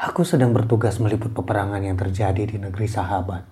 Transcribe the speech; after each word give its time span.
Aku 0.00 0.24
sedang 0.24 0.56
bertugas 0.56 0.96
meliput 0.96 1.28
peperangan 1.36 1.84
yang 1.84 1.92
terjadi 1.92 2.48
di 2.48 2.56
negeri 2.56 2.88
sahabat. 2.88 3.44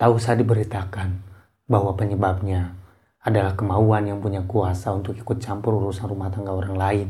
Tahu 0.00 0.16
saya 0.16 0.40
diberitakan 0.40 1.12
bahwa 1.68 1.92
penyebabnya 1.92 2.72
adalah 3.20 3.52
kemauan 3.52 4.08
yang 4.08 4.16
punya 4.24 4.40
kuasa 4.40 4.96
untuk 4.96 5.12
ikut 5.12 5.44
campur 5.44 5.76
urusan 5.76 6.08
rumah 6.08 6.32
tangga 6.32 6.56
orang 6.56 6.72
lain. 6.72 7.08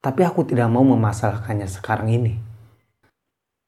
Tapi 0.00 0.24
aku 0.24 0.48
tidak 0.48 0.72
mau 0.72 0.80
memasalahkannya 0.80 1.68
sekarang 1.68 2.08
ini. 2.08 2.40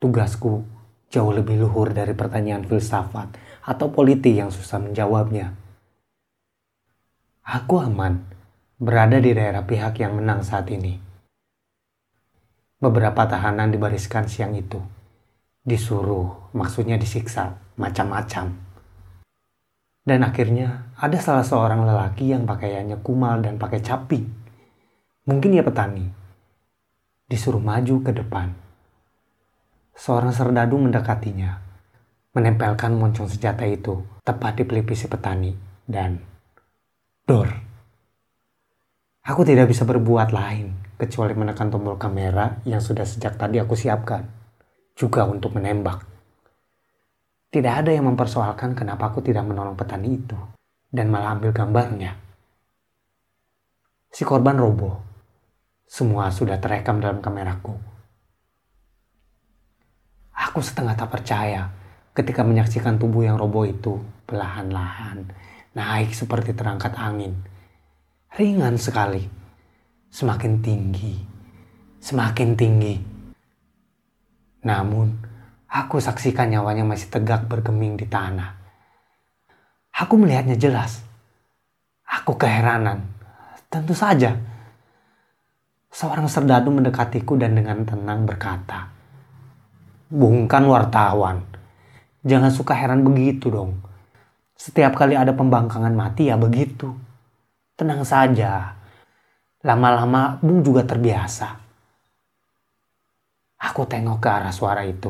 Tugasku 0.01 0.65
jauh 1.13 1.33
lebih 1.37 1.61
luhur 1.61 1.93
dari 1.93 2.17
pertanyaan 2.17 2.65
filsafat 2.65 3.37
atau 3.69 3.93
politik 3.93 4.33
yang 4.33 4.49
susah 4.49 4.81
menjawabnya. 4.81 5.53
Aku 7.45 7.85
aman 7.85 8.25
berada 8.81 9.21
di 9.21 9.37
daerah 9.37 9.69
pihak 9.69 10.01
yang 10.01 10.17
menang 10.17 10.41
saat 10.41 10.73
ini 10.73 11.13
Beberapa 12.85 13.25
tahanan 13.25 13.73
dibariskan 13.73 14.29
siang 14.29 14.53
itu. 14.53 14.77
Disuruh, 15.65 16.53
maksudnya 16.53 17.01
disiksa, 17.01 17.57
macam-macam. 17.81 18.53
Dan 20.05 20.21
akhirnya 20.21 20.93
ada 21.01 21.17
salah 21.17 21.49
seorang 21.49 21.89
lelaki 21.89 22.37
yang 22.37 22.45
pakaiannya 22.45 23.01
kumal 23.01 23.41
dan 23.41 23.57
pakai 23.57 23.81
caping. 23.81 24.29
Mungkin 25.25 25.57
ia 25.57 25.65
petani. 25.65 26.13
Disuruh 27.25 27.65
maju 27.65 28.05
ke 28.05 28.13
depan. 28.13 28.53
Seorang 29.97 30.37
serdadu 30.37 30.77
mendekatinya, 30.77 31.57
menempelkan 32.37 33.01
moncong 33.01 33.33
senjata 33.33 33.65
itu 33.65 34.05
tepat 34.29 34.61
di 34.61 34.69
pelipis 34.69 35.09
petani 35.09 35.57
dan 35.89 36.21
dor. 37.25 37.64
Aku 39.25 39.41
tidak 39.41 39.73
bisa 39.73 39.89
berbuat 39.89 40.37
lain 40.37 40.77
kecuali 41.01 41.33
menekan 41.33 41.73
tombol 41.73 41.97
kamera 41.97 42.61
yang 42.69 42.85
sudah 42.85 43.09
sejak 43.09 43.41
tadi 43.41 43.57
aku 43.57 43.73
siapkan, 43.73 44.21
juga 44.93 45.25
untuk 45.25 45.57
menembak. 45.57 46.05
Tidak 47.49 47.73
ada 47.73 47.89
yang 47.89 48.05
mempersoalkan 48.05 48.77
kenapa 48.77 49.09
aku 49.09 49.25
tidak 49.25 49.49
menolong 49.49 49.81
petani 49.81 50.21
itu 50.21 50.37
dan 50.93 51.09
malah 51.09 51.41
ambil 51.41 51.57
gambarnya. 51.57 52.21
Si 54.13 54.29
korban 54.29 54.61
roboh. 54.61 55.01
Semua 55.89 56.29
sudah 56.29 56.61
terekam 56.61 57.01
dalam 57.01 57.25
kameraku. 57.25 57.81
Aku 60.37 60.61
setengah 60.61 61.01
tak 61.01 61.09
percaya 61.09 61.73
ketika 62.13 62.45
menyaksikan 62.45 63.01
tubuh 63.01 63.25
yang 63.25 63.41
roboh 63.41 63.65
itu 63.65 64.05
perlahan-lahan 64.29 65.33
naik 65.73 66.13
seperti 66.13 66.53
terangkat 66.53 66.93
angin. 67.01 67.54
Ringan 68.35 68.75
sekali 68.75 69.23
semakin 70.11 70.59
tinggi, 70.59 71.23
semakin 72.03 72.59
tinggi. 72.59 72.99
Namun, 74.67 75.07
aku 75.71 76.03
saksikan 76.03 76.51
nyawanya 76.51 76.83
masih 76.83 77.15
tegak 77.15 77.47
bergeming 77.47 77.95
di 77.95 78.11
tanah. 78.11 78.59
Aku 79.95 80.19
melihatnya 80.19 80.59
jelas. 80.59 81.07
Aku 82.03 82.35
keheranan. 82.35 83.07
Tentu 83.71 83.95
saja. 83.95 84.35
Seorang 85.95 86.27
serdadu 86.27 86.75
mendekatiku 86.75 87.39
dan 87.39 87.55
dengan 87.55 87.87
tenang 87.87 88.27
berkata, 88.27 88.91
Bungkan 90.11 90.67
wartawan. 90.67 91.39
Jangan 92.27 92.51
suka 92.51 92.75
heran 92.75 93.07
begitu 93.07 93.47
dong. 93.55 93.79
Setiap 94.59 94.99
kali 94.99 95.15
ada 95.15 95.31
pembangkangan 95.31 95.95
mati 95.95 96.27
ya 96.27 96.35
begitu. 96.35 97.14
Tenang 97.75 98.07
saja 98.07 98.79
Lama-lama 99.65 100.37
Bung 100.45 100.61
juga 100.61 100.85
terbiasa. 100.85 101.57
Aku 103.65 103.89
tengok 103.89 104.21
ke 104.21 104.29
arah 104.29 104.53
suara 104.53 104.85
itu. 104.85 105.09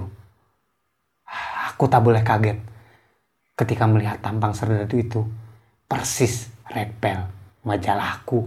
Aku 1.74 1.90
tak 1.90 2.06
boleh 2.06 2.22
kaget 2.22 2.62
ketika 3.58 3.90
melihat 3.90 4.22
tampang 4.22 4.54
serdadu 4.54 4.94
itu 4.94 5.26
persis 5.90 6.54
Red 6.70 6.94
Bell, 7.02 7.26
majalahku. 7.66 8.46